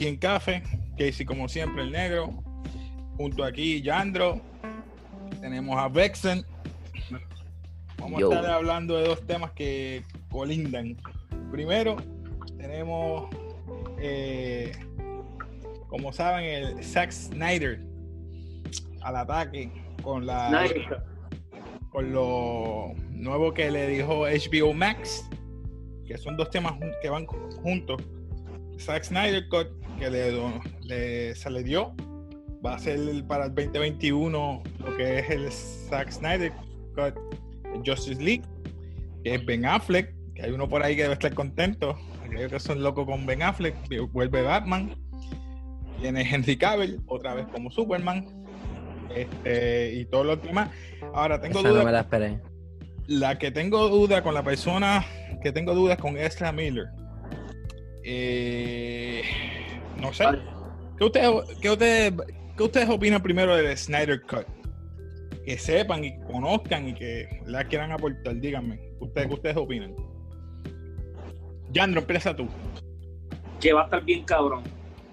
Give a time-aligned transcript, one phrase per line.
[0.00, 0.62] aquí en Café.
[0.96, 2.42] Casey, como siempre, el negro.
[3.18, 4.40] Junto aquí, Yandro.
[5.42, 6.42] Tenemos a Vexen.
[7.98, 8.32] Vamos Yo.
[8.32, 10.96] a estar hablando de dos temas que colindan.
[11.52, 11.96] Primero,
[12.56, 13.28] tenemos,
[13.98, 14.72] eh,
[15.88, 17.84] como saben, el Zack Snyder
[19.02, 19.70] al ataque
[20.02, 21.02] con la Snyder.
[21.90, 25.28] con lo nuevo que le dijo HBO Max,
[26.06, 26.72] que son dos temas
[27.02, 28.00] que van juntos.
[28.80, 30.32] Zack Snyder Cut, que le,
[30.82, 31.94] le- se le dio,
[32.64, 36.52] va a ser para el 2021 lo que es el Zack Snyder
[36.94, 37.14] Cut
[37.86, 38.42] Justice League,
[39.24, 42.60] que es Ben Affleck, que hay uno por ahí que debe estar contento, aquellos que
[42.60, 43.74] son locos con Ben Affleck,
[44.12, 44.94] vuelve Batman,
[46.00, 48.26] viene Henry Cavill, otra vez como Superman,
[49.14, 50.70] este, y todos los demás.
[51.14, 52.40] Ahora tengo Esa dudas no me la esperé.
[53.06, 55.04] la que tengo duda con la persona
[55.42, 56.86] que tengo dudas con Ezra Miller.
[58.04, 59.22] Eh,
[60.00, 60.24] no sé.
[60.98, 62.12] ¿Qué ustedes, qué, ustedes,
[62.56, 64.46] ¿Qué ustedes opinan primero del Snyder Cut?
[65.44, 68.36] Que sepan y conozcan y que la quieran aportar.
[68.36, 68.80] Díganme.
[69.00, 69.94] ¿Ustedes, ¿Qué ustedes opinan?
[71.70, 72.48] Yandro, empieza tú.
[73.60, 74.64] Que va a estar bien cabrón.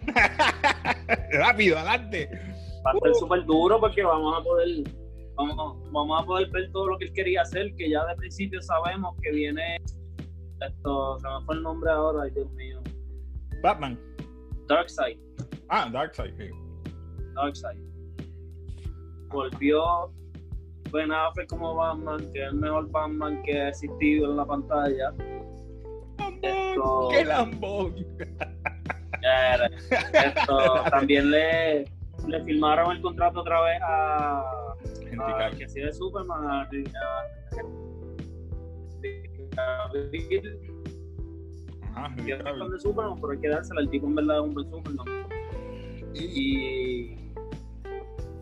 [1.32, 2.30] Rápido, adelante.
[2.86, 3.16] Va a estar Uh.
[3.16, 4.84] súper duro porque vamos a poder
[5.38, 8.62] vamos, vamos a poder ver todo lo que él quería hacer, que ya de principio
[8.62, 9.78] sabemos que viene
[10.60, 12.77] esto, se me fue el nombre ahora, ay Dios mío.
[13.62, 13.98] Batman.
[14.68, 15.18] Darkseid,
[15.70, 16.34] Ah, Darkseid.
[16.38, 16.50] sí.
[17.36, 17.80] Darkseid.
[19.30, 20.12] Volvió
[20.92, 25.14] Ben Affleck como Batman, que es el mejor Batman que ha existido en la pantalla.
[26.42, 27.96] Esto- ¡Qué lambón!
[30.14, 30.58] Esto,
[30.90, 31.86] también le,
[32.28, 36.68] le firmaron el contrato otra vez a, a que de Superman, a, a-
[39.58, 39.90] a-
[41.98, 44.54] Ajá, es fan de Superman, pero hay que dársela, el tipo en verdad es un
[44.54, 45.08] buen Superman.
[46.14, 47.16] Y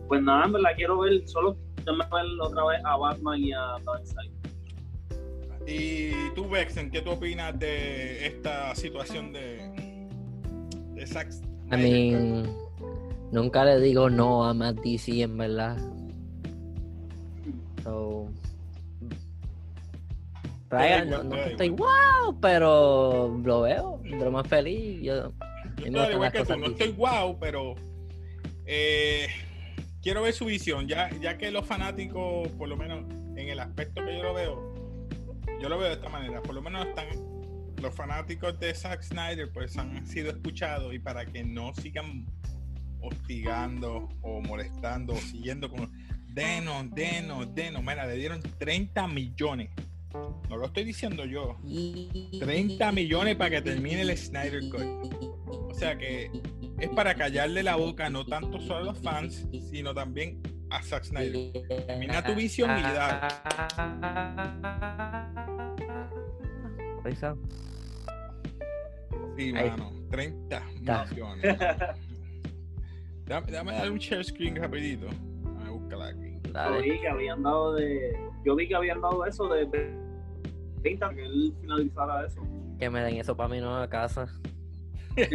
[0.08, 3.76] pues nada, en verdad quiero ver, solo déjame ver otra vez a Batman y a
[3.84, 4.30] Darkseid.
[5.66, 10.06] Y tú, Vexen, ¿qué tú opinas de esta situación de,
[10.94, 11.32] de Zack
[11.72, 12.56] I mean,
[13.32, 15.76] nunca le digo no a Matt DC en verdad.
[17.82, 18.28] So,
[21.04, 25.02] No, no Estoy wow, pero lo veo, lo más feliz.
[25.02, 25.32] Yo,
[25.78, 27.74] estoy igual que tú, no estoy wow, pero
[28.64, 29.28] eh,
[30.02, 33.04] quiero ver su visión, ya, ya que los fanáticos, por lo menos
[33.36, 34.74] en el aspecto que yo lo veo,
[35.60, 37.06] yo lo veo de esta manera, por lo menos están
[37.80, 42.26] los fanáticos de Zack Snyder pues han sido escuchados y para que no sigan
[43.00, 45.92] hostigando o molestando o siguiendo con
[46.28, 49.70] denos, denos, denos, mira, le dieron 30 millones.
[50.48, 51.56] No lo estoy diciendo yo.
[52.38, 55.42] 30 millones para que termine el Snyder Cut.
[55.48, 56.30] O sea que
[56.78, 60.40] es para callarle la boca no tanto solo a los fans, sino también
[60.70, 61.52] a Zack Snyder.
[61.86, 63.28] Termina tu visión y Risa.
[69.36, 69.70] Sí, Ahí.
[69.70, 71.04] mano, 30 Está.
[71.06, 71.58] millones.
[73.26, 75.06] Dame, dame dar un share screen rapidito.
[75.08, 76.38] Déjame buscarla aquí.
[76.44, 78.16] Yo vi que habían dado de.
[78.44, 79.66] Yo vi que habían dado eso de
[80.82, 82.40] 30 que él finalizara eso.
[82.78, 84.26] Que me den eso para mi nueva casa.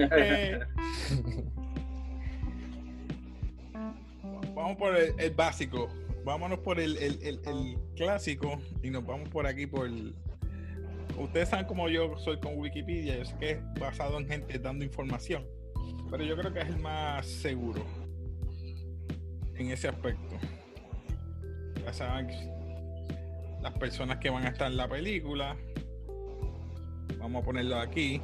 [4.56, 5.90] Vamos por el, el básico.
[6.24, 10.14] Vámonos por el, el- el- el clásico y nos vamos por aquí por el...
[11.18, 14.86] Ustedes saben cómo yo soy con Wikipedia, yo sé que es basado en gente dando
[14.86, 15.46] información,
[16.10, 17.84] pero yo creo que es el más seguro
[19.56, 20.36] en ese aspecto.
[21.84, 22.28] Ya saben
[23.62, 25.56] las personas que van a estar en la película.
[27.18, 28.22] Vamos a ponerlo aquí.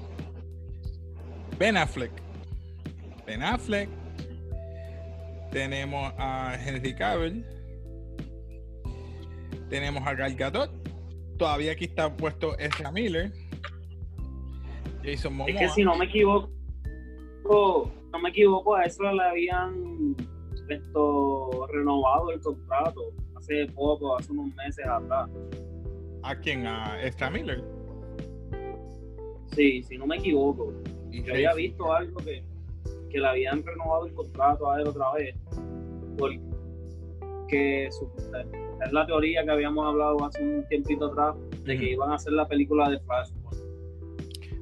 [1.57, 2.11] Ben Affleck.
[3.25, 3.89] Ben Affleck.
[5.51, 7.45] Tenemos a Henry Cavill.
[9.69, 10.71] Tenemos a Gal Gadot.
[11.37, 13.31] Todavía aquí está puesto Ezra Miller.
[15.03, 15.51] Jason Momoa.
[15.51, 16.49] Es que si no me equivoco,
[17.45, 20.15] no me equivoco, a eso le habían
[20.69, 25.29] esto renovado el contrato hace poco, hace unos meses atrás.
[26.23, 26.65] ¿A quién?
[26.67, 27.63] A Ezra Miller.
[29.55, 30.73] Sí, si no me equivoco.
[31.11, 32.43] Yo había visto algo que,
[33.09, 35.35] que le habían renovado el contrato a él otra vez.
[36.17, 38.09] Porque su-
[38.85, 42.33] es la teoría que habíamos hablado hace un tiempito atrás de que iban a hacer
[42.33, 43.63] la película de Flashpoint.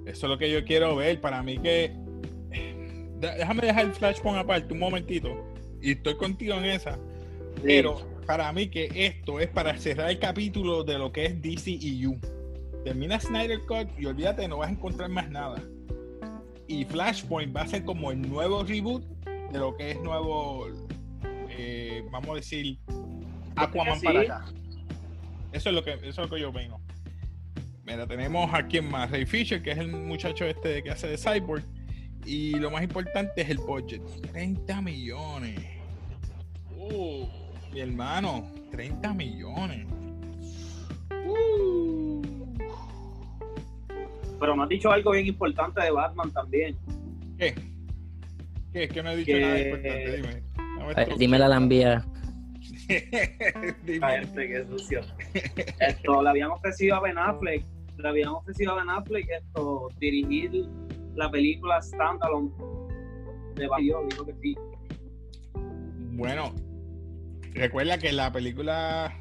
[0.05, 1.19] Eso es lo que yo quiero ver.
[1.19, 1.91] Para mí que.
[3.19, 5.29] Da- Déjame dejar el Flashpoint aparte un momentito.
[5.81, 6.97] Y estoy contigo en esa.
[7.63, 7.95] Pero
[8.25, 12.19] para mí que esto es para cerrar el capítulo de lo que es DCEU.
[12.83, 15.61] Termina Snyder Cut y olvídate, no vas a encontrar más nada.
[16.67, 19.03] Y Flashpoint va a ser como el nuevo reboot
[19.51, 20.67] de lo que es nuevo,
[21.49, 22.77] eh, vamos a decir,
[23.55, 24.45] Aquaman para acá.
[25.51, 26.81] Eso es lo que, eso es lo que yo vengo.
[27.85, 31.17] Mira, tenemos a quien más, Ray Fisher, que es el muchacho este que hace de
[31.17, 31.63] Cyborg.
[32.25, 34.01] Y lo más importante es el budget.
[34.31, 35.59] 30 millones.
[36.75, 37.27] Uh,
[37.75, 39.85] mi hermano, 30 millones.
[41.27, 42.21] Uh.
[44.39, 46.77] Pero me has dicho algo bien importante de Batman también.
[47.37, 47.53] ¿Qué?
[48.71, 48.83] ¿Qué?
[48.85, 51.15] Es que no he dicho Que- nada importante, dime.
[51.17, 52.05] Dime la lambía.
[53.83, 54.05] Dime.
[54.05, 55.01] A este que sucio.
[55.79, 57.65] Esto le habían ofrecido a Ben Affleck,
[57.97, 60.65] le habían ofrecido a Ben Affleck esto, dirigir
[61.15, 62.51] la película Standalone
[63.55, 63.85] de Batman.
[63.85, 64.55] Yo digo que sí.
[66.13, 66.53] Bueno,
[67.55, 69.17] recuerda que la película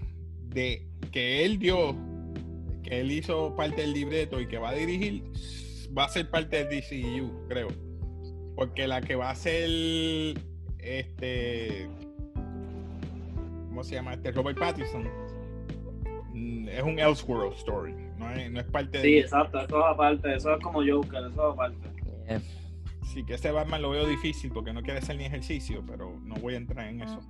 [0.49, 1.97] de que él dio,
[2.83, 5.25] que él hizo parte del libreto y que va a dirigir,
[5.97, 7.69] va a ser parte del DCU, creo.
[8.57, 9.69] Porque la que va a ser
[10.79, 11.89] este
[13.69, 14.15] ¿cómo se llama?
[14.15, 15.09] Este Robert Pattinson
[16.33, 19.85] mm, es un Elseworld story, no es, no es parte Sí, de exacto, eso es
[19.87, 21.89] aparte, eso es como Joker, eso es aparte.
[22.29, 22.41] Eh,
[23.15, 26.35] Sí, que ese Batman lo veo difícil porque no quiere hacer ni ejercicio, pero no
[26.37, 27.21] voy a entrar en eso.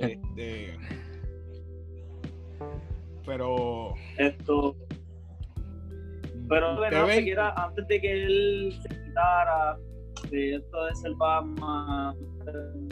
[0.00, 0.76] Este,
[3.26, 3.94] pero.
[4.18, 4.76] Esto,
[6.48, 9.78] pero Ben te Affleck ven- era antes de que él se quitara
[10.30, 12.16] de esto de ser Batman,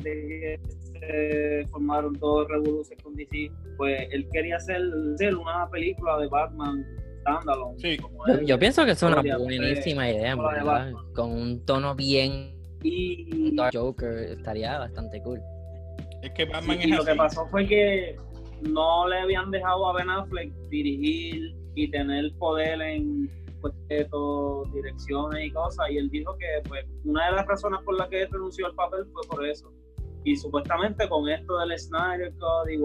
[0.02, 0.60] de que
[1.00, 4.80] se formaron todos revoluciones con DC, pues él quería hacer,
[5.14, 6.84] hacer una película de Batman
[7.20, 7.78] standalone.
[7.78, 7.96] Sí.
[7.98, 10.92] como Yo, pienso que es una buenísima idea, verdad.
[11.14, 15.40] Con un tono bien Y, Dark Joker estaría bastante cool.
[16.22, 18.16] Es que Batman y lo que pasó fue que
[18.62, 23.30] no le habían dejado a Ben Affleck dirigir y tener poder en
[23.60, 23.74] pues,
[24.72, 25.86] direcciones y cosas.
[25.90, 28.74] Y él dijo que pues una de las razones por las que él renunció al
[28.74, 29.72] papel fue por eso.
[30.24, 32.78] Y supuestamente con esto del Snyder Code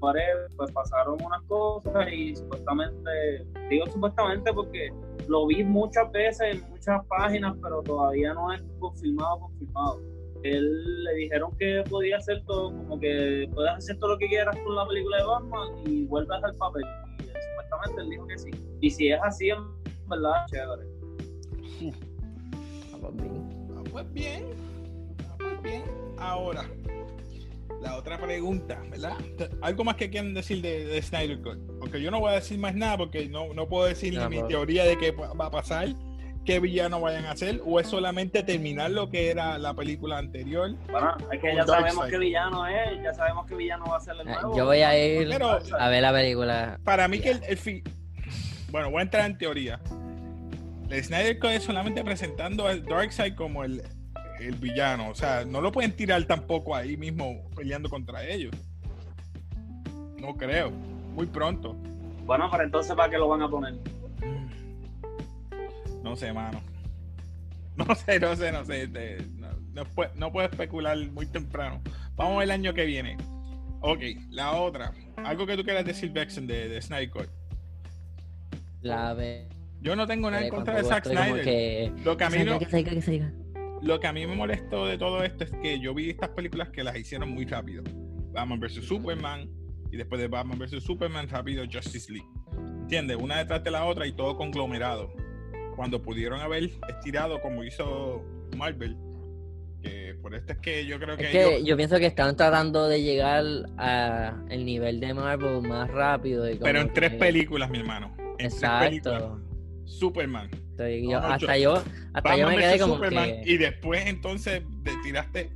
[0.00, 4.92] whatever, pues pasaron unas cosas y supuestamente, digo supuestamente porque
[5.28, 10.00] lo vi muchas veces en muchas páginas, pero todavía no es confirmado, confirmado.
[10.44, 14.54] Él le dijeron que podía hacer todo, como que puedes hacer todo lo que quieras
[14.64, 16.84] con la película de Batman y vuelves al papel.
[17.18, 18.50] Y él, supuestamente él dijo que sí.
[18.80, 19.58] Y si es así, en
[20.08, 20.82] verdad, chévere.
[22.92, 23.68] Vamos bien.
[23.76, 24.44] Ah, pues bien.
[25.28, 25.82] Ah, pues bien.
[26.18, 26.64] Ahora,
[27.82, 29.16] la otra pregunta, ¿verdad?
[29.62, 31.58] Algo más que quieran decir de, de Snyder Cut.
[31.80, 34.28] Porque yo no voy a decir más nada porque no, no puedo decir No, ni
[34.28, 35.88] mi pero- teoría de qué va a pasar,
[36.44, 40.74] qué villano vayan a hacer, o es solamente terminar lo que era la película anterior.
[40.90, 44.14] Bueno, es que ya sabemos qué villano es, ya sabemos qué villano va a ser
[44.20, 44.56] el Ah, nuevo.
[44.56, 46.78] Yo voy a ir Pero- a ver la película.
[46.84, 47.82] Para mí que el, el fi-
[48.70, 49.80] Bueno, voy a entrar en teoría.
[50.90, 53.82] El Snyder Cut es solamente presentando al Darkseid como el,
[54.40, 55.08] el villano.
[55.08, 58.54] O sea, no lo pueden tirar tampoco ahí mismo peleando contra ellos.
[60.18, 60.70] No creo.
[60.70, 61.74] Muy pronto.
[62.26, 63.74] Bueno, pero entonces, ¿para qué lo van a poner?
[66.04, 66.60] No sé, mano.
[67.76, 68.84] No sé, no sé, no sé.
[68.84, 69.82] Este, no, no
[70.14, 71.82] no puedo especular muy temprano.
[72.14, 73.16] Vamos el año que viene.
[73.80, 73.98] Ok,
[74.30, 74.92] la otra.
[75.16, 77.28] Algo que tú quieras decir, Vexen, de, de Snyder Cut.
[78.80, 79.48] La ve.
[79.80, 81.44] Yo no tengo nada en contra de Zack Snyder.
[81.44, 83.32] que- Lo que a mí salga, no, que salga, que salga.
[83.82, 86.68] lo que a mí me molestó de todo esto es que yo vi estas películas
[86.70, 87.82] que las hicieron muy rápido.
[88.32, 89.50] Batman vs Superman
[89.90, 92.28] y después de Batman vs Superman rápido Justice League.
[92.82, 93.16] ¿Entiendes?
[93.20, 95.12] Una detrás de la otra y todo conglomerado.
[95.76, 98.22] Cuando pudieron haber estirado como hizo
[98.56, 98.96] Marvel.
[99.82, 102.34] Que por esto es que yo creo que, Es que ellos- yo pienso que están
[102.36, 103.44] tratando de llegar
[103.76, 106.48] a el nivel de Marvel más rápido.
[106.50, 108.14] y pero en tres que- películas, mi hermano.
[108.38, 109.22] En tres películas.
[109.22, 109.40] Exacto.
[109.84, 110.48] Superman.
[110.78, 111.82] Yo- no, hasta yo-
[112.14, 113.26] hasta yo me quedé como Superman.
[113.26, 113.42] que.
[113.52, 115.50] Y después entonces de- tiraste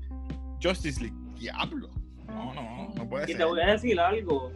[0.63, 1.17] Justice League.
[1.41, 1.89] Diablo.
[2.27, 3.39] No, no, no puede Y ser.
[3.39, 4.53] te voy a decir algo.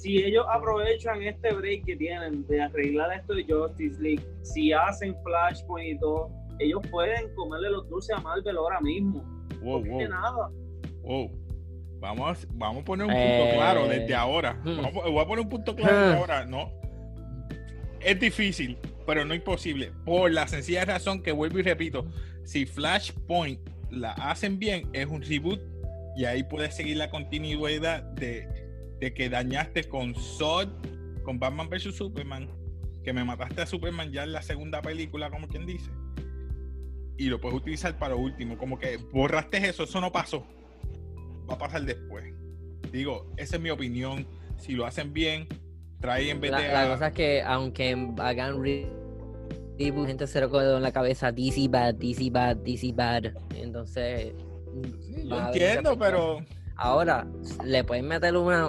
[0.00, 5.14] Si ellos aprovechan este break que tienen de arreglar esto de Justice League, si hacen
[5.22, 9.22] Flashpoint y todo, ellos pueden comerle los dulces a Marvel ahora mismo.
[9.60, 10.08] Wow, No wow.
[10.08, 10.50] nada.
[11.02, 11.30] Wow.
[12.00, 14.54] Vamos, vamos a poner un punto Eh, claro desde ahora.
[14.64, 14.76] hmm.
[14.76, 16.18] Vamos- voy a poner un punto claro desde Ah.
[16.18, 16.44] ahora.
[16.46, 16.72] No.
[18.00, 19.92] Es difícil, pero no imposible.
[20.04, 22.06] Por la sencilla razón que vuelvo y repito:
[22.44, 25.60] si Flashpoint la hacen bien, es un reboot
[26.16, 28.48] y ahí puedes seguir la continuidad de,
[29.02, 30.68] de que dañaste con Zod,
[31.24, 32.48] con Batman vs Superman,
[33.02, 35.90] que me mataste a Superman ya en la segunda película, como quien dice.
[37.18, 38.56] Y lo puedes utilizar para lo último.
[38.56, 40.46] Como que borraste eso, eso no pasó
[41.50, 42.32] va a pasar después.
[42.92, 44.24] Digo, esa es mi opinión.
[44.56, 45.48] Si lo hacen bien,
[46.00, 46.68] trae en vez La, de.
[46.68, 48.86] la a- cosa es que aunque hagan re-
[49.78, 53.24] Y la gente se lo quedó en la cabeza DC bad, DC bad, DC bad.
[53.56, 54.32] Entonces.
[55.00, 56.38] Sí, yo entiendo, pero
[56.76, 57.26] Ahora,
[57.64, 58.68] le pueden meter una.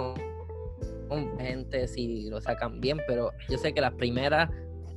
[1.10, 4.50] Un- gente si lo sacan bien, pero yo sé que las primeras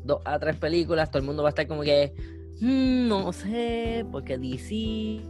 [0.04, 2.14] dos a tres películas, todo el mundo va a estar como que.
[2.62, 5.22] "Mm, no sé, porque DC.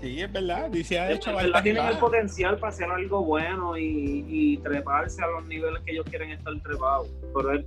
[0.00, 0.70] sí, es verdad.
[0.70, 1.62] Dice ha hecho ¿verdad?
[1.62, 6.04] tienen el potencial para hacer algo bueno y, y treparse a los niveles que ellos
[6.08, 7.08] quieren estar trepados.
[7.34, 7.64] Pero es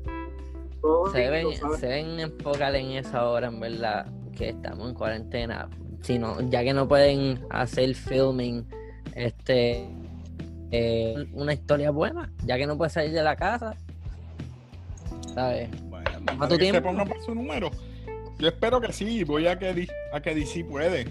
[0.82, 1.26] todo Se
[1.60, 1.80] ¿sabes?
[1.80, 4.06] se deben enfocar en eso ahora, en verdad,
[4.38, 5.70] que estamos en cuarentena.
[6.02, 8.66] Si no, ya que no pueden hacer filming,
[9.16, 9.88] este
[10.72, 13.76] eh, una historia buena, ya que no puedes salir de la casa,
[15.34, 15.70] ¿sabes?
[15.90, 16.82] Bueno, tu que se tiempo.
[16.90, 17.72] pongan por su número.
[18.40, 21.06] Yo espero que sí, voy a que, di- a que DC puede.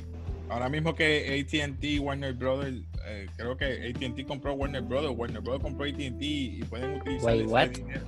[0.49, 5.62] Ahora mismo que ATT, Warner Brothers, eh, creo que ATT compró Warner Brothers, Warner Brothers
[5.62, 7.69] compró ATT y pueden utilizar Wait, ese what?
[7.69, 8.07] dinero.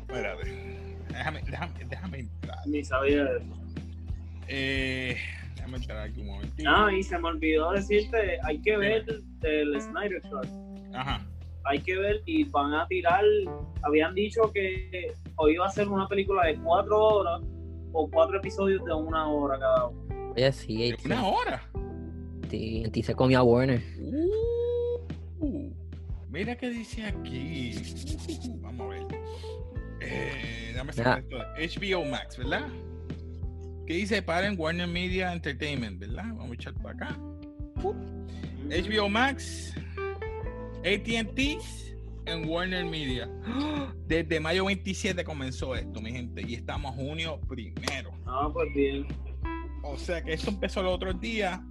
[0.00, 0.44] Espérate,
[1.08, 2.58] déjame, déjame, déjame entrar.
[2.66, 3.44] Ni sabía eso.
[4.48, 5.16] Eh,
[5.68, 6.70] déjame entrar aquí un momentito.
[6.70, 9.04] Ah, y se me olvidó decirte, hay que ver
[9.42, 10.46] el Snyder Cut.
[10.94, 11.26] Ajá.
[11.64, 13.22] Hay que ver y van a tirar,
[13.82, 17.42] habían dicho que hoy iba a ser una película de cuatro horas
[17.92, 20.32] o cuatro episodios de una hora cada uno.
[20.34, 21.62] Oye, sí, De una hora.
[22.44, 23.82] AT&T se comió a Warner.
[25.40, 25.70] Uh,
[26.30, 27.74] mira qué dice aquí.
[28.48, 29.02] Uh, vamos a ver.
[30.00, 31.02] Eh, dame esto.
[31.02, 32.68] HBO Max, ¿verdad?
[33.88, 34.20] ¿Qué dice?
[34.20, 36.24] Paren Warner Media Entertainment, ¿verdad?
[36.34, 37.18] Vamos a echar para acá.
[38.68, 39.74] HBO Max,
[40.80, 41.38] ATT
[42.26, 43.30] en Warner Media.
[44.06, 48.10] Desde mayo 27 comenzó esto, mi gente, y estamos junio primero.
[48.26, 49.06] Ah, pues bien.
[49.82, 51.64] O sea que esto empezó el otro día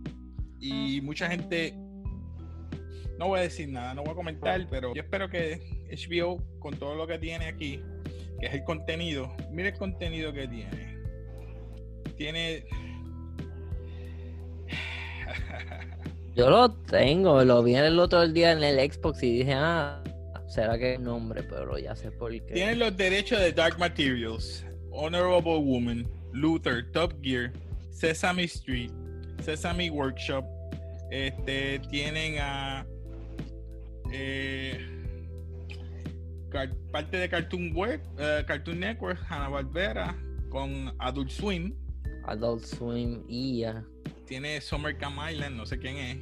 [0.59, 1.75] y mucha gente.
[3.19, 6.73] No voy a decir nada, no voy a comentar, pero yo espero que HBO, con
[6.79, 7.79] todo lo que tiene aquí,
[8.39, 10.96] que es el contenido, mire el contenido que tiene.
[12.17, 12.65] Tiene.
[16.35, 20.03] Yo lo tengo, lo vi el otro día en el Xbox y dije, ah,
[20.47, 22.53] será que es nombre, pero ya sé por qué.
[22.53, 27.51] Tiene los derechos de Dark Materials, Honorable Woman, Luther, Top Gear,
[27.91, 28.91] Sesame Street,
[29.43, 30.45] Sesame Workshop.
[31.09, 32.85] Este tienen a
[34.11, 34.79] eh,
[36.91, 40.15] parte de Cartoon Web, eh, Cartoon Network, Hanna Barbera
[40.49, 41.73] con Adult Swim.
[42.27, 43.83] Adult Swim ya.
[44.25, 46.17] Tiene Summer Camp Island, no sé quién es.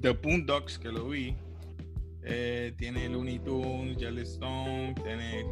[0.00, 1.34] The Boondocks, que lo vi.
[2.22, 5.44] Eh, tiene Looney Tunes, Yellowstone, tiene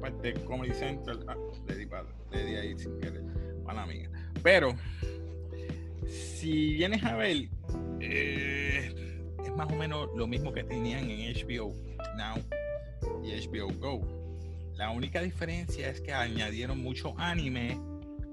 [0.00, 1.24] parte Comedy Central.
[1.28, 1.36] Ah,
[2.32, 4.10] le di, ahí sin querer, mía.
[4.42, 4.74] Pero,
[6.06, 7.48] si vienes a ver,
[8.00, 11.72] eh, es más o menos lo mismo que tenían en HBO
[12.16, 12.36] Now
[13.22, 14.06] y HBO Go.
[14.74, 17.78] La única diferencia es que añadieron mucho anime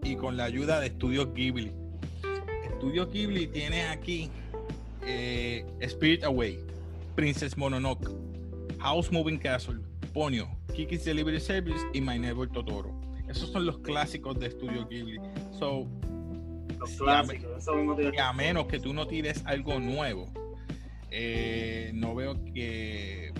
[0.03, 1.71] y con la ayuda de Studios Ghibli.
[2.77, 4.29] Studio Ghibli tiene aquí
[5.05, 6.59] eh, Spirit Away,
[7.15, 8.09] Princess Mononoke,
[8.79, 9.79] House Moving Castle,
[10.13, 12.99] Ponyo, Kiki's Delivery Service y My Neighbor Totoro.
[13.27, 15.19] Esos son los clásicos de Studio Ghibli.
[15.57, 15.87] So,
[16.79, 20.27] Los clásicos, eso mismo y a menos que tú no tires algo nuevo,
[21.11, 23.31] eh, no veo que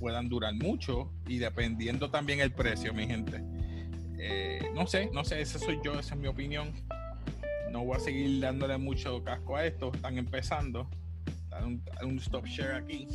[0.00, 3.42] puedan durar mucho y dependiendo también el precio, mi gente.
[4.18, 6.72] Eh, no sé, no sé, esa soy yo, esa es mi opinión.
[7.70, 10.88] No voy a seguir dándole mucho casco a esto, están empezando.
[11.48, 13.08] Dar un, stop share aquí.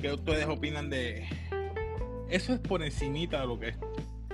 [0.00, 1.26] ¿Qué ustedes opinan de
[2.28, 2.54] eso?
[2.54, 3.74] Es por encimita de lo que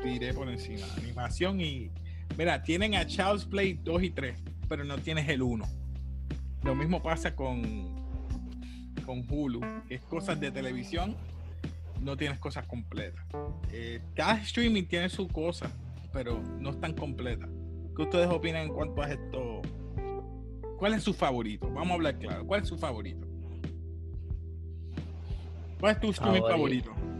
[0.02, 0.86] tiré por encima.
[0.96, 1.90] Animación y...
[2.36, 5.64] Mira, tienen a Child's Play 2 y 3, pero no tienes el 1.
[6.62, 7.94] Lo mismo pasa con,
[9.04, 11.16] con Hulu, que es cosas de televisión,
[12.02, 13.24] no tienes cosas completas.
[13.72, 15.70] Eh, cada streaming tiene su cosa,
[16.12, 17.48] pero no están completas.
[17.96, 19.62] ¿Qué ustedes opinan en cuanto a esto?
[20.78, 21.66] ¿Cuál es su favorito?
[21.70, 22.46] Vamos a hablar claro.
[22.46, 23.26] ¿Cuál es su favorito?
[25.78, 26.90] ¿Cuál es tu streaming Favorito.
[26.90, 27.12] favorito?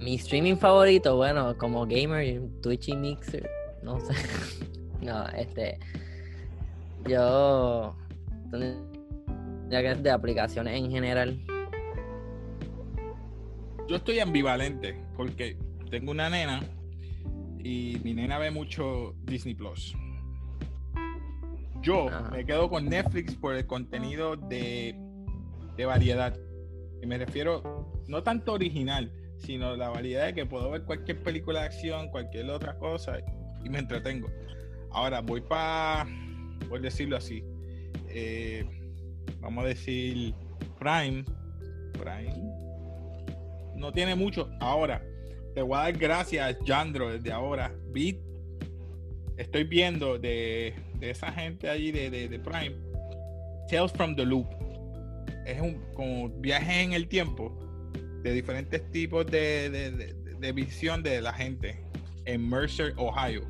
[0.00, 3.48] Mi streaming favorito, bueno, como gamer, Twitch y Mixer,
[3.82, 4.14] no sé.
[5.00, 5.78] no, este.
[7.08, 7.96] Yo.
[9.68, 11.40] Ya que es de aplicaciones en general.
[13.88, 15.56] Yo estoy ambivalente porque
[15.90, 16.60] tengo una nena
[17.62, 19.96] y mi nena ve mucho Disney Plus.
[21.82, 22.30] Yo Ajá.
[22.30, 24.96] me quedo con Netflix por el contenido de,
[25.76, 26.36] de variedad.
[27.00, 31.60] Y me refiero no tanto original, sino la variedad de que puedo ver cualquier película
[31.60, 33.18] de acción, cualquier otra cosa
[33.64, 34.28] y me entretengo.
[34.90, 36.08] Ahora voy para,
[36.68, 37.44] por decirlo así,
[38.08, 38.64] eh,
[39.40, 40.34] vamos a decir
[40.80, 41.24] Prime.
[41.92, 42.65] Prime
[43.76, 44.48] no tiene mucho.
[44.60, 45.02] Ahora,
[45.54, 47.74] te voy a dar gracias, Jandro, desde ahora.
[47.92, 48.16] Beat,
[49.36, 52.76] estoy viendo de, de esa gente allí de, de, de Prime,
[53.70, 54.46] Tales from the Loop.
[55.46, 57.56] Es un como viaje en el tiempo
[58.22, 59.70] de diferentes tipos de,
[60.40, 61.80] de, visión de la gente
[62.24, 63.42] en Mercer, Ohio.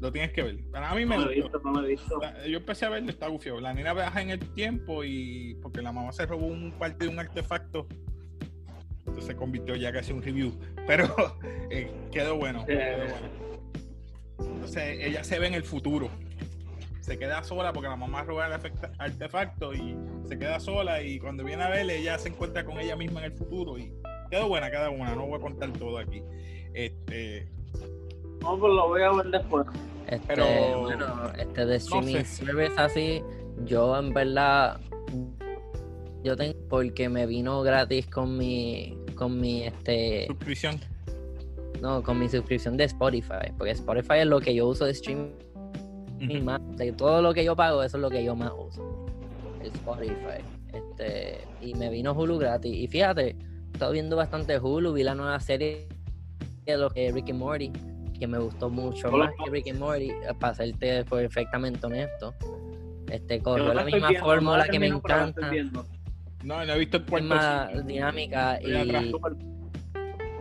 [0.00, 0.58] Lo tienes que ver.
[0.70, 1.58] Para mí me No lo he gustó.
[1.58, 2.20] visto, no lo he visto.
[2.46, 3.60] Yo empecé a verlo, está gufiado.
[3.60, 7.10] La nena viaja en el tiempo y porque la mamá se robó un parte de
[7.10, 7.88] un artefacto,
[9.20, 10.52] se convirtió ya casi un review.
[10.86, 11.14] Pero
[11.70, 13.46] eh, quedó bueno, quedó bueno.
[14.38, 16.08] Entonces ella se ve en el futuro.
[17.00, 18.52] Se queda sola porque la mamá roba el
[18.98, 19.96] artefacto y
[20.28, 23.26] se queda sola y cuando viene a verle ella se encuentra con ella misma en
[23.26, 23.92] el futuro y
[24.28, 25.14] quedó buena, quedó buena.
[25.14, 26.20] No voy a contar todo aquí.
[26.74, 27.46] Este,
[28.42, 29.66] No, pues lo voy a ver después.
[30.08, 31.06] Este, Pero- bueno,
[31.38, 32.24] este de streaming sé.
[32.24, 33.22] service así,
[33.64, 34.80] yo en verdad,
[36.22, 40.80] yo tengo, porque me vino gratis con mi, con mi, este, suscripción.
[41.80, 45.32] no, con mi suscripción de Spotify, porque Spotify es lo que yo uso de streaming
[46.42, 49.06] más, de todo lo que yo pago, eso es lo que yo más uso,
[49.60, 50.42] el Spotify,
[50.72, 55.14] este, y me vino Hulu gratis, y fíjate, he estado viendo bastante Hulu, vi la
[55.14, 55.88] nueva serie
[56.64, 57.72] de los que Rick and Morty,
[58.18, 59.26] que me gustó mucho Hola.
[59.26, 62.34] más que Rick and Morty, eh, para serte perfectamente honesto.
[63.10, 65.50] Este, corrió la misma viendo, fórmula la que me encanta.
[66.46, 67.26] No, no he visto el es cuarto.
[67.28, 67.86] más season.
[67.86, 68.66] dinámica y...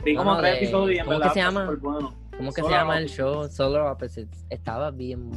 [0.03, 1.77] Vi No, como no, tres de- episodios y en ¿cómo que se llama?
[1.81, 2.13] bueno.
[2.37, 3.17] ¿Cómo que se Solar llama el Opposites.
[3.17, 3.47] show?
[3.49, 4.45] Solar Opposites.
[4.49, 5.29] Estaba bien...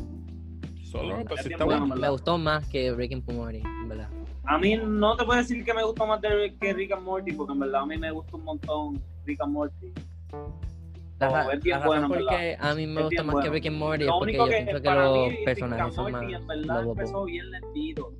[0.91, 1.87] Pues bien está bueno.
[1.87, 1.97] bueno.
[1.97, 4.09] Me gustó más que Rick and Morty, en verdad.
[4.45, 7.33] A mí no te puedo decir que me gustó más de que Rick and Morty,
[7.33, 9.93] porque en verdad a mí me gusta un montón Rick and Morty.
[11.19, 12.39] La, Oh, ra- es bien la razón bueno, en por verdad.
[12.39, 13.53] qué a mí me Es gusta más que bueno.
[13.53, 16.13] Rick and Morty es porque yo que pienso que los mí Rick and personajes son
[16.13, 18.13] Morty más en verdad empezó bien lentito.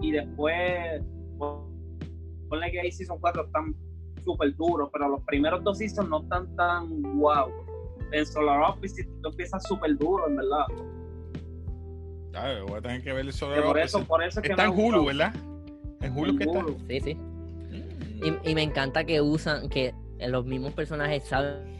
[0.00, 1.02] Y después,
[1.38, 1.65] pon-
[2.48, 3.74] ponle que ahí Season 4 están
[4.24, 7.50] súper duros, pero los primeros dos seasons no están tan wow.
[8.12, 10.66] En Solar Opposites tú empiezas súper duro, en verdad.
[12.32, 14.64] Ya, voy a tener que ver el Solar por eso, por eso es que Está
[14.64, 15.06] en Hulu.
[15.06, 15.34] ¿verdad?
[16.00, 16.64] En Hulu En que está.
[16.88, 17.14] Sí, sí.
[17.14, 18.44] Mm.
[18.44, 21.76] Y, y me encanta que usan, que los mismos personajes saben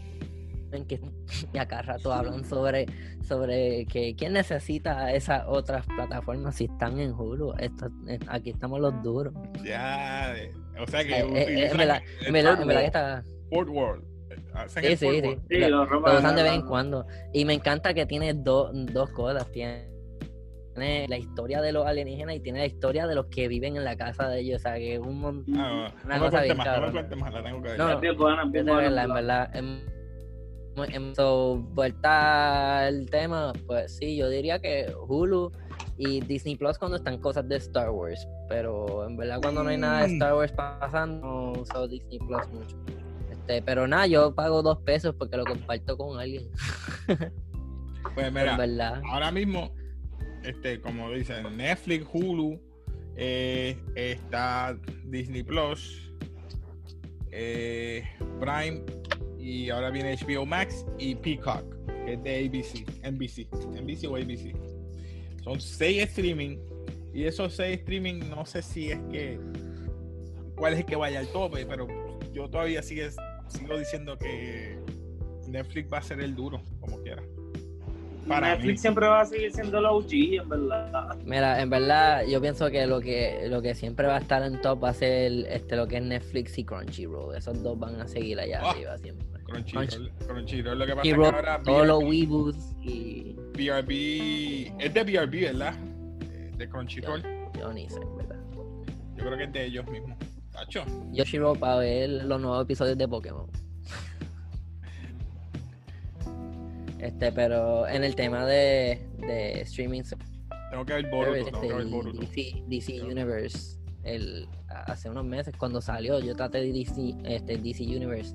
[0.85, 1.01] que
[1.53, 2.87] y a cada rato hablan sobre,
[3.23, 7.55] sobre que quién necesita esas otras plataformas si están en Hulu.
[7.59, 9.33] Esto- eh, aquí estamos los duros.
[9.65, 12.03] Ya, eh, o sea que Eh, en verdad-
[12.81, 13.23] que está.
[13.51, 14.05] Fort World.
[14.69, 15.07] Sí, sí, sí.
[15.07, 15.43] World.
[15.49, 15.83] Sí, Lo-
[16.19, 17.07] usan de vez en cuando.
[17.33, 19.51] Y me encanta que tiene dos dos cosas.
[19.53, 19.89] Tiene
[20.75, 23.85] tiene la historia de los alienígenas y tiene la historia de los que viven en
[23.85, 24.57] la casa de ellos.
[24.61, 25.55] O sea, que es un montón.
[25.57, 26.93] Ah, Una no cosa bien más, no me cabrona.
[26.93, 27.79] cuentes más, la tengo que ver.
[27.79, 27.87] No,
[28.85, 29.51] verdad, en verdad.
[29.55, 29.96] verdad.
[31.15, 35.51] So, vuelta al tema, pues sí, yo diría que Hulu
[35.99, 39.79] y Disney Plus cuando están cosas de Star Wars, pero en verdad cuando no hay
[39.79, 40.13] nada de Mm.
[40.15, 42.77] Star Wars pasando, no uso Disney Plus mucho.
[43.31, 46.49] Este, pero nada, yo pago dos pesos porque lo comparto con alguien.
[48.15, 49.03] Pues mira, verdad.
[49.11, 49.75] ahora mismo,
[50.45, 52.59] este, como dicen, Netflix, Hulu,
[53.17, 56.13] eh, está Disney Plus,
[57.33, 58.05] eh,
[58.41, 58.83] Prime,
[59.47, 61.63] y ahora viene HBO Max y Peacock,
[62.05, 63.47] que es de ABC, NBC,
[63.81, 64.53] NBC o ABC.
[65.45, 66.59] Son seis streaming,
[67.15, 69.39] y esos seis streaming, no sé si es que,
[70.57, 71.87] cuál es el que vaya al tope, pero
[72.33, 73.09] yo todavía sigue,
[73.47, 74.81] sigo diciendo que
[75.47, 77.23] Netflix va a ser el duro, como quiera.
[78.29, 78.79] Para Netflix mí.
[78.79, 81.17] siempre va a seguir siendo la OG, en verdad.
[81.25, 84.61] Mira, en verdad, yo pienso que lo que lo que siempre va a estar en
[84.61, 87.37] top va a ser este lo que es Netflix y Crunchyroll.
[87.37, 88.71] Esos dos van a seguir allá Ah.
[88.73, 89.27] arriba siempre.
[89.45, 94.93] Crunchyroll, Crunchyroll, lo que pasa es que Crunchyroll, ahora todos los Weeboos y BRB es
[94.95, 95.75] de BRB, ¿verdad?
[96.23, 97.23] Eh, De Crunchyroll.
[97.59, 98.37] yo ni sé, en verdad.
[99.17, 100.19] Yo creo que es de ellos mismos.
[100.53, 100.85] Tacho.
[101.13, 103.47] Yoshiro para ver los nuevos episodios de Pokémon.
[106.99, 110.03] Este, pero en el tema de, de streaming
[110.71, 112.21] Tengo que ver Boruto, service, tengo que este, ver el Boruto.
[112.21, 117.85] DC, DC Universe, el, hace unos meses cuando salió, yo traté de DC, este, DC
[117.85, 118.35] Universe.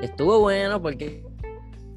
[0.00, 1.24] Estuvo bueno porque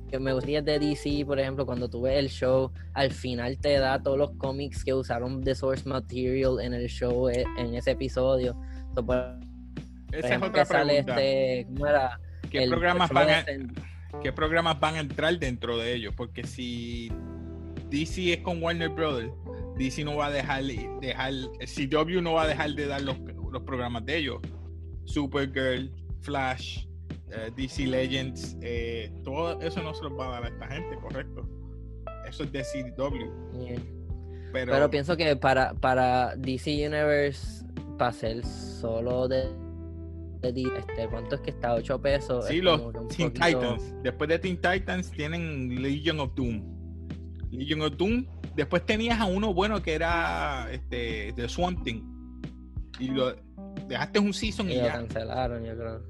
[0.09, 4.01] que me gustaría de DC, por ejemplo, cuando tuve el show, al final te da
[4.01, 8.55] todos los cómics que usaron de source material en el show eh, en ese episodio.
[8.93, 9.17] So, por
[10.11, 10.93] Esa es ejemplo, otra pregunta.
[10.93, 12.19] este, ¿cómo era?
[12.49, 13.45] ¿Qué, El programas van a,
[14.21, 16.13] ¿Qué programas van a entrar dentro de ellos?
[16.15, 17.11] Porque si
[17.89, 19.31] DC es con Warner Brothers,
[19.77, 23.17] DC no va a dejar, dejar CW no va a dejar de dar los,
[23.51, 24.39] los programas de ellos.
[25.05, 26.85] Supergirl, Flash,
[27.31, 30.95] eh, DC Legends, eh, todo eso no se los va a dar a esta gente,
[30.97, 31.47] correcto.
[32.27, 33.63] Eso es de CW.
[33.65, 33.81] Yeah.
[34.51, 37.65] Pero, Pero pienso que para, para DC Universe,
[37.97, 39.64] para ser solo de,
[40.49, 41.73] este, ¿cuánto es que está?
[41.75, 42.45] 8 pesos.
[42.47, 42.81] Sí, los
[43.15, 43.95] Teen poquito- Titans.
[44.03, 46.63] Después de Teen Titans tienen Legion of Doom.
[47.51, 48.25] Legion of Doom.
[48.55, 52.01] Después tenías a uno bueno que era este The Swamp Thing.
[52.99, 53.35] Y lo
[53.87, 54.93] dejaste un season y y lo ya.
[54.93, 56.03] cancelaron, yo creo.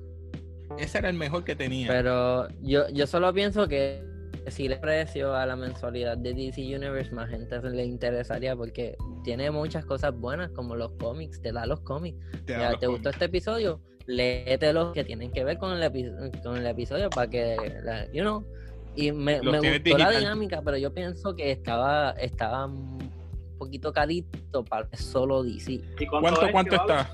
[0.77, 1.87] Ese era el mejor que tenía.
[1.87, 4.03] Pero yo, yo solo pienso que
[4.47, 9.49] si le precio a la mensualidad de DC Universe, más gente le interesaría porque tiene
[9.51, 12.17] muchas cosas buenas, como los cómics, te da los cómics.
[12.45, 13.81] Te da Ya, los ¿Te gustó este episodio?
[14.07, 18.05] Léete los que tienen que ver con el, epi- con el episodio para que, la-
[18.11, 18.43] you know.
[18.95, 22.97] Y me, gustó la dinámica, pero yo pienso que estaba, estaba un
[23.57, 25.81] poquito carito para solo DC.
[25.99, 27.09] ¿Y ¿Cuánto, es cuánto está?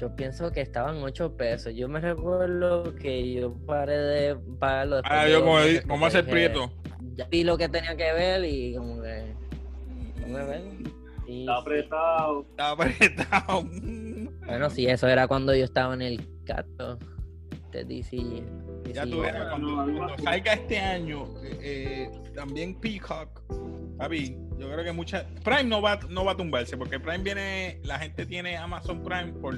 [0.00, 1.74] Yo pienso que estaban 8 pesos.
[1.74, 6.22] Yo me recuerdo que yo paré de pagarlo Ah, de yo como, meses como hace
[6.22, 6.72] prieto.
[7.14, 9.34] Ya vi lo que tenía que ver y como que...
[10.20, 10.92] No me ven.
[11.26, 12.46] Y- Está apretado.
[12.50, 13.64] Está apretado.
[14.46, 16.98] Bueno, sí, eso era cuando yo estaba en el cato
[17.70, 18.16] de DC.
[18.92, 19.10] Ya DC.
[19.12, 23.42] tú verás, cuando, cuando salga este año, eh, eh, también Peacock,
[23.96, 27.80] papi, yo creo que mucha Prime no va, no va a tumbarse, porque Prime viene,
[27.84, 29.56] la gente tiene Amazon Prime por,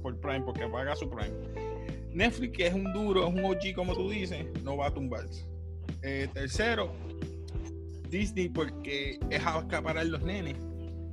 [0.00, 1.34] por Prime, porque paga su Prime.
[2.12, 5.46] Netflix, que es un duro, es un OG como tú dices, no va a tumbarse.
[6.02, 6.92] Eh, tercero,
[8.08, 10.56] Disney, porque es a acaparar los nenes.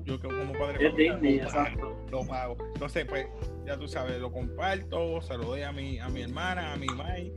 [0.06, 1.96] Yo que como padre Es familiar, Disney, lo pago, exacto.
[2.12, 2.58] lo pago.
[2.74, 3.28] Entonces, pues,
[3.66, 6.88] ya tú sabes, lo comparto, se lo doy a mi, a mi hermana, a mi
[6.88, 7.34] mai,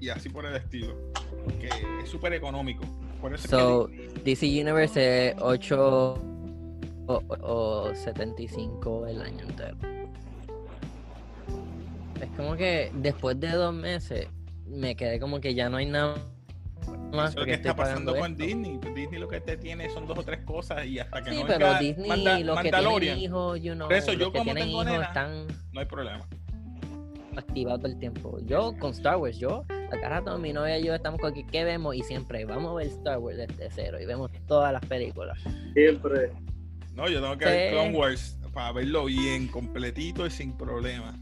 [0.00, 0.96] y así por el estilo.
[1.60, 1.68] Que
[2.02, 2.84] es súper económico.
[3.20, 6.14] Por eso So, es que DC Universe es 8
[7.06, 9.93] o, o 75 el año entero.
[12.20, 14.28] Es como que después de dos meses
[14.66, 16.16] me quedé como que ya no hay nada
[17.12, 18.44] más eso es lo porque que está pasando con esto.
[18.44, 18.78] Disney.
[18.94, 21.46] Disney lo que te tiene son dos o tres cosas y hasta que Sí, no
[21.46, 24.44] pero Disney, Manda- los que tienen hijos, you know, Por eso, los yo que como
[24.52, 26.26] tienen tengo hijos nena, están no hay problema.
[27.36, 28.38] activados todo el tiempo.
[28.46, 31.64] Yo con Star Wars, yo, acá rato mi novia y yo estamos con que ¿qué
[31.64, 31.94] vemos?
[31.96, 35.38] Y siempre vamos a ver Star Wars desde cero y vemos todas las películas.
[35.72, 36.30] Siempre.
[36.94, 37.72] No, yo tengo que ver.
[37.72, 41.18] Clone Wars para verlo bien, completito y sin problema.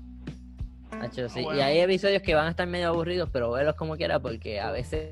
[1.02, 1.40] Nacho, sí.
[1.40, 1.58] Ah, bueno.
[1.60, 4.70] Y hay episodios que van a estar medio aburridos, pero verlos como quiera porque a
[4.70, 5.10] veces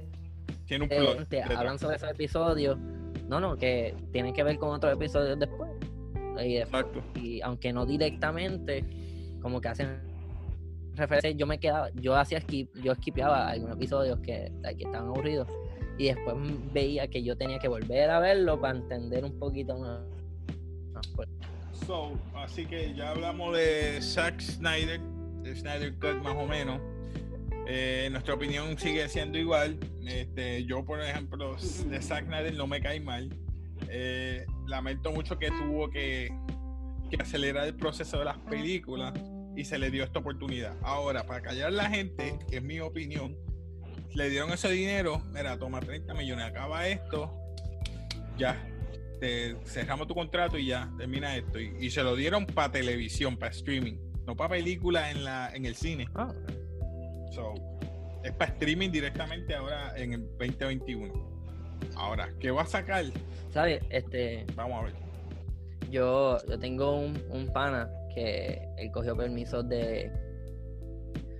[0.66, 1.28] Tiene un eh, plot.
[1.28, 1.58] te detrás.
[1.58, 2.78] hablan sobre esos episodios.
[3.28, 5.70] No, no, que tienen que ver con otros episodios después.
[6.44, 6.58] Y,
[7.20, 8.84] y aunque no directamente,
[9.42, 10.00] como que hacen
[10.94, 15.48] referencia, yo me quedaba, yo hacía skip, yo skipeaba algunos episodios que, que estaban aburridos.
[15.98, 16.34] Y después
[16.72, 20.00] veía que yo tenía que volver a verlo para entender un poquito más.
[21.86, 25.00] So, así que ya hablamos de Zack Snyder,
[25.42, 26.80] de Snyder Cut más o menos.
[27.66, 29.78] Eh, nuestra opinión sigue siendo igual.
[30.06, 31.56] Este, yo, por ejemplo,
[31.88, 33.30] de Zack Snyder no me cae mal.
[33.88, 36.30] Eh, lamento mucho que tuvo que,
[37.10, 39.14] que acelerar el proceso de las películas
[39.56, 40.76] y se le dio esta oportunidad.
[40.82, 43.36] Ahora, para callar a la gente, que es mi opinión,
[44.14, 45.22] le dieron ese dinero.
[45.32, 47.32] Mira, toma 30 millones, acaba esto,
[48.36, 48.56] ya,
[49.20, 51.60] te cerramos tu contrato y ya, termina esto.
[51.60, 53.96] Y, y se lo dieron para televisión, para streaming,
[54.30, 56.08] no para película en, la, en el cine.
[56.14, 56.32] Ah,
[57.32, 57.54] So,
[58.22, 61.12] es para streaming directamente ahora en el 2021.
[61.96, 63.06] Ahora, ¿qué va a sacar?
[63.52, 63.82] ¿Sabes?
[63.90, 64.94] Este, Vamos a ver.
[65.90, 70.12] yo, yo tengo un, un pana que él cogió permisos de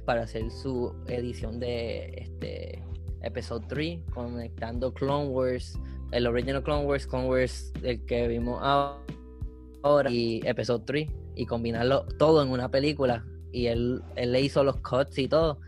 [0.05, 2.83] para hacer su edición de este
[3.22, 5.79] episodio 3 conectando Clone Wars
[6.11, 12.05] el original Clone Wars Clone Wars el que vimos ahora y episodio 3 y combinarlo
[12.18, 15.59] todo en una película y él, él le hizo los cuts y todo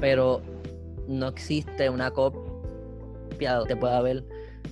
[0.00, 0.42] pero
[1.08, 4.24] no existe una copia que pueda ver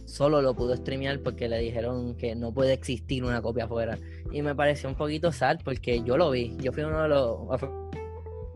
[0.05, 3.99] solo lo pudo streamear porque le dijeron que no puede existir una copia afuera.
[4.33, 6.57] Y me pareció un poquito sad porque yo lo vi.
[6.59, 7.39] Yo fui uno de los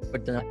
[0.02, 0.44] afortunados.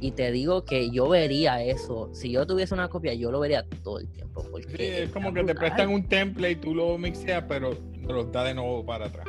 [0.00, 2.08] Y te digo que yo vería eso.
[2.14, 4.46] Si yo tuviese una copia, yo lo vería todo el tiempo.
[4.50, 8.12] Porque Sí, es como que te prestan un template y tú lo mixeas, pero te
[8.12, 9.26] lo da de nuevo para atrás.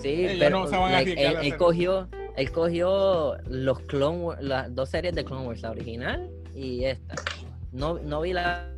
[0.00, 5.14] Sí, Ellos pero no like, él, cogió, él cogió los Clone Wars, las dos series
[5.14, 7.14] de Clone Wars, la original y esta.
[7.72, 8.70] No, no vi la,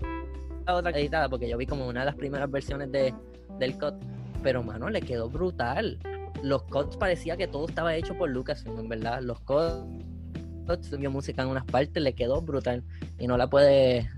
[0.67, 3.15] la otra editada porque yo vi como una de las primeras versiones de,
[3.59, 3.95] del cut,
[4.43, 5.99] pero mano, le quedó brutal.
[6.43, 9.21] Los cuts parecía que todo estaba hecho por Lucasfilm, en verdad.
[9.21, 12.83] Los cuts, subió música en unas partes, le quedó brutal
[13.19, 14.09] y no la puede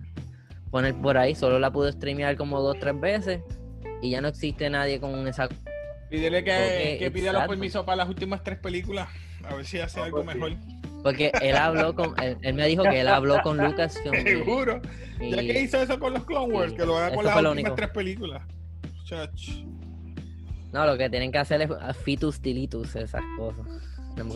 [0.70, 3.40] poner por ahí, solo la pudo streamear como dos tres veces
[4.00, 5.48] y ya no existe nadie con esa
[6.12, 9.08] Pídele que, Porque que pida los permisos para las últimas tres películas.
[9.44, 10.52] A ver si hace Ah, algo pues mejor.
[11.02, 14.14] Porque él habló con, él, él me dijo que él habló con Lucasfilm.
[14.14, 14.82] y- Seguro.
[15.18, 17.34] y- Ya que hizo eso con los Clone Wars, y que lo haga con las
[17.34, 17.74] últimas único.
[17.74, 18.42] tres películas.
[19.04, 19.48] Chach.
[20.70, 23.66] No, lo que tienen que hacer es fitus dilitus, esas cosas.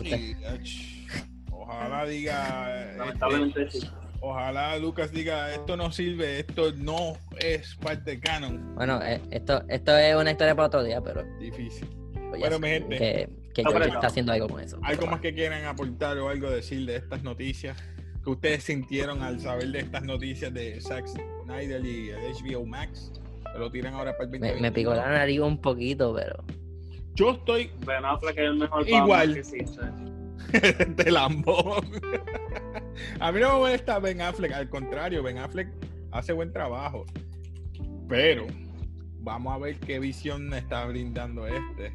[0.03, 1.21] Sí, ach.
[1.51, 2.81] Ojalá diga.
[2.85, 3.87] este, Lamentablemente sí.
[4.21, 8.75] Ojalá Lucas diga esto no sirve, esto no es parte de canon.
[8.75, 11.87] Bueno, eh, esto, esto es una historia para otro día, pero Difícil.
[12.29, 12.97] pues, Bueno, mi gente.
[12.97, 14.79] que, que Está haciendo algo con eso.
[14.83, 17.77] ¿Algo más que quieran aportar o algo decir de estas noticias?
[18.27, 23.13] que ustedes sintieron al saber de estas noticias de Zack Snyder y el HBO Max?
[23.53, 24.61] Se lo tiran ahora para el Me, 2020.
[24.61, 26.43] me picó la nariz un poquito, pero.
[27.13, 29.33] Yo estoy Ben Affleck es el mejor Igual.
[29.33, 29.81] Que existe.
[31.03, 31.85] de lambón.
[33.19, 35.69] A mí no me molesta Ben Affleck, al contrario, Ben Affleck
[36.11, 37.05] hace buen trabajo.
[38.07, 38.47] Pero
[39.19, 41.93] vamos a ver qué visión está brindando este.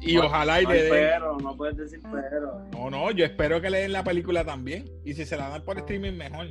[0.00, 0.90] Y ojalá y no le hay den.
[0.90, 2.62] pero, no puedes decir pero.
[2.72, 4.84] No, no, yo espero que le den la película también.
[5.04, 6.48] Y si se la dan por streaming, mejor.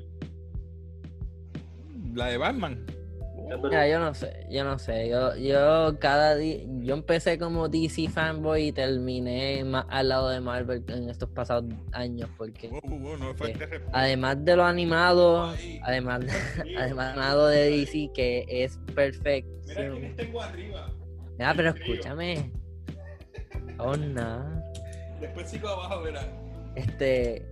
[2.14, 2.86] La de Batman.
[3.62, 5.10] Mira, yo no sé, yo no sé.
[5.10, 10.40] Yo, yo cada día, yo empecé como DC fanboy y terminé más al lado de
[10.40, 13.86] Marvel en estos pasados años, porque Wow, wow, no respeto.
[13.92, 15.80] además de lo animado, Ahí.
[15.84, 16.22] además,
[16.64, 19.52] Sí, además animado de DC que es perfecto.
[19.68, 20.90] Mira les tengo arriba.
[21.40, 22.52] Ah, pero escúchame.
[23.80, 24.64] Oh, no.
[25.20, 26.28] Después sigo abajo, verás.
[26.76, 27.46] Este,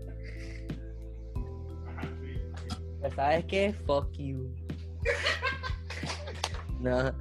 [1.87, 2.37] Ajá, sí.
[2.99, 3.73] pues, ¿sabes qué?
[3.85, 4.53] Fuck you.
[6.81, 7.13] No.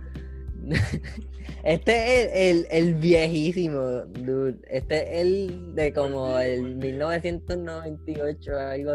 [1.65, 4.57] Este es el, el, el viejísimo, dude.
[4.69, 8.93] Este es el de como el 1998, algo.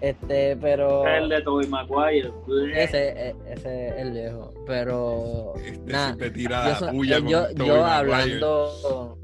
[0.00, 1.06] Este, pero.
[1.06, 2.30] El de Tobey Maguire.
[2.74, 4.54] Ese, e- ese es el viejo.
[4.66, 5.54] Pero.
[5.56, 8.70] Este Nah, siempre tira yo, eh, con yo, Tobey yo hablando.
[8.82, 9.18] yo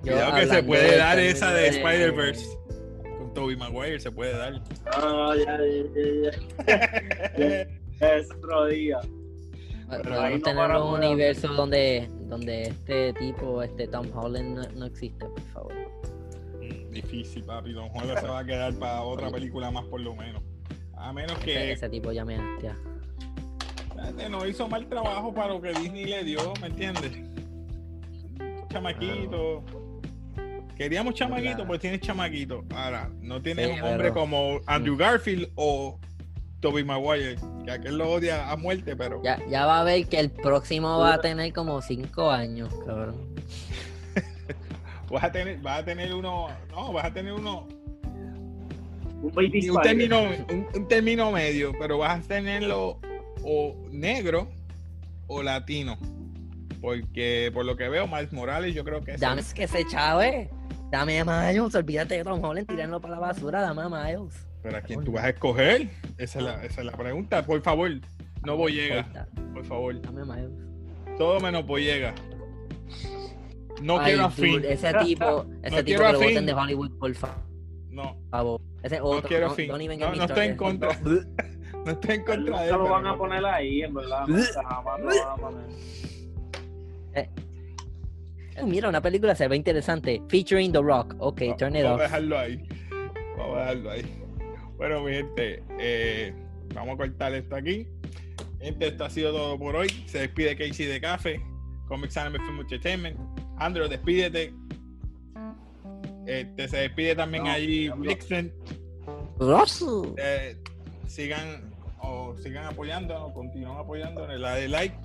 [0.00, 2.46] Cuidado que se puede dar esa de Spider-Verse.
[3.18, 4.62] Con Tobey Maguire se puede dar.
[4.86, 6.30] Ah, ya, ya,
[7.36, 7.66] ya, ya.
[8.02, 8.98] Es otro día.
[9.88, 14.56] Pero Podemos ahí no tener para un universo donde, donde este tipo, este Tom Holland,
[14.56, 15.74] no, no existe, por favor.
[16.60, 17.72] Mm, Difícil, papi.
[17.72, 20.42] Don Juan se va a quedar para otra película más por lo menos.
[20.96, 22.76] A menos Ese, que ese tipo ya me hastia.
[24.30, 27.12] No hizo mal trabajo para lo que Disney le dio, ¿me entiendes?
[28.68, 29.62] Chamaquito.
[30.76, 31.66] Queríamos chamaquito, Verdad.
[31.66, 32.64] pues tienes chamaquito.
[32.74, 36.00] Ahora, no tienes Sí, un hombre pero- como Andrew Garfield o
[36.62, 40.20] Tobey Maguire, que aquel lo odia a muerte, pero Ya, ya va a ver que
[40.20, 43.16] el próximo va a tener como 5 años, cabrón.
[45.10, 47.66] vas a tener, vas a tener uno, no, vas a tener uno,
[49.22, 53.00] Un baby un término, un, un término medio, pero vas a tenerlo
[53.42, 54.48] o negro
[55.26, 55.98] o latino.
[56.80, 59.84] Porque por lo que veo, Miles Morales, yo creo que es Dame es que se
[59.86, 60.48] chave.
[60.92, 64.51] Dame a Miles, olvídate de Tom Holland, tirarlo para la basura, dame a Miles.
[64.62, 67.44] Pero a quién tú vas a escoger, esa es la, esa es la pregunta.
[67.44, 67.90] Por favor,
[68.44, 70.00] no Boyega, por favor.
[70.00, 71.18] Dame Miles.
[71.18, 72.14] Todo menos Boyega.
[73.82, 74.64] No Ay, quiero a dude, Finn.
[74.64, 76.28] ese tipo, ese No tipo que lo Finn.
[76.28, 77.36] voten de Hollywood, por fa-
[77.90, 78.60] No, favor.
[78.84, 79.68] Ese otro, quiero no, Finn.
[79.68, 80.96] don't even No, no estoy en contra.
[81.84, 82.76] no estoy en contra de él.
[82.76, 84.26] lo van a poner ahí, en verdad.
[84.28, 85.64] Nunca jamás lo van a poner.
[87.14, 87.28] Eh,
[88.64, 90.22] Mira, una película se ve interesante.
[90.28, 91.16] Featuring The Rock.
[91.18, 92.00] Ok, Va- turn it Vamos a off.
[92.02, 92.68] dejarlo ahí.
[93.36, 94.21] Vamos a dejarlo ahí.
[94.82, 96.34] Bueno, mi gente, eh,
[96.74, 97.86] vamos a cortar esto aquí.
[98.60, 99.88] Gente, esto ha sido todo por hoy.
[100.06, 101.40] Se despide Casey de Café,
[101.86, 103.16] Comics Anime Film Entertainment.
[103.58, 104.52] Andrew, despídete.
[106.26, 107.90] Este, se despide también No, allí.
[107.96, 108.52] Vixen.
[109.38, 110.14] Russell.
[110.16, 110.56] Eh,
[111.06, 114.96] sigan o sigan apoyando, continúen apoyando la de like.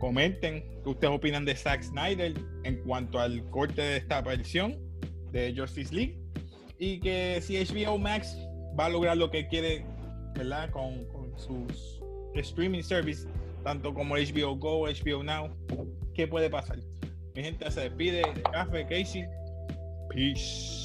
[0.00, 4.76] Comenten qué ustedes opinan de Zack Snyder en cuanto al corte de esta versión
[5.30, 6.18] de Justice League.
[6.80, 8.36] Y que si HBO Max
[8.78, 9.84] va a lograr lo que quiere,
[10.34, 10.70] ¿verdad?
[10.70, 11.06] Con,
[11.36, 12.00] sus
[12.36, 13.26] streaming service,
[13.64, 15.50] tanto como HBO Go, HBO Now.
[16.14, 16.78] ¿Qué puede pasar?
[17.34, 19.24] Mi gente se despide Café Casey.
[20.10, 20.84] Peace.